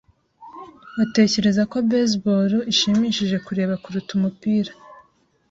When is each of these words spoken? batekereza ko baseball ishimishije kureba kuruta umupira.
batekereza 0.97 1.61
ko 1.71 1.77
baseball 1.89 2.51
ishimishije 2.71 3.37
kureba 3.45 3.73
kuruta 3.83 4.11
umupira. 4.17 4.71